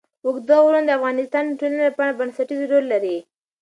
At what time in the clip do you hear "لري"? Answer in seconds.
2.93-3.17